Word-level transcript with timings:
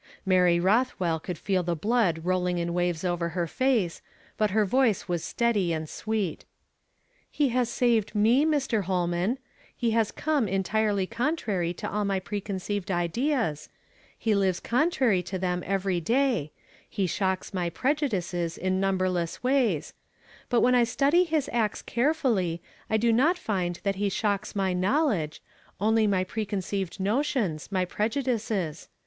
Mary 0.25 0.59
Rothwell 0.59 1.19
could 1.19 1.37
feel 1.37 1.61
the 1.61 1.75
blood 1.75 2.21
rolling 2.23 2.57
in 2.57 2.73
waves 2.73 3.05
over 3.05 3.29
her 3.37 3.45
face, 3.45 4.01
but 4.35 4.49
her 4.49 4.65
voice 4.65 5.07
was 5.07 5.23
steady 5.23 5.71
and 5.73 5.87
sweet." 5.87 6.43
He 7.39 7.49
has 7.49 7.69
saved 7.69 8.15
me, 8.15 8.43
Mr. 8.43 8.85
Holman. 8.85 9.37
He 9.77 9.91
has 9.91 10.11
come 10.11 10.47
entirely 10.47 11.05
contrary 11.05 11.71
to 11.75 11.87
all 11.87 12.03
my 12.03 12.19
preconceived 12.19 12.89
ideas; 12.89 13.69
he 14.17 14.33
lives 14.33 14.59
contrary 14.59 15.21
to 15.21 15.37
them 15.37 15.61
every 15.67 15.99
day: 15.99 16.51
he 16.89 17.05
shocks 17.05 17.53
my 17.53 17.69
prejudices 17.69 18.57
in 18.57 18.79
numberless 18.79 19.43
ways; 19.43 19.93
but 20.49 20.61
when 20.61 20.73
I 20.73 20.83
study 20.83 21.25
his 21.25 21.47
acts 21.53 21.83
carefully, 21.83 22.59
I 22.89 22.97
do 22.97 23.13
not 23.13 23.37
find 23.37 23.79
that 23.83 23.97
he 23.97 24.09
shocks 24.09 24.55
my 24.55 24.73
knowledge, 24.73 25.43
only 25.79 26.07
my 26.07 26.23
preconceived 26.23 26.99
notions, 26.99 27.71
my 27.71 27.85
prejudices. 27.85 28.89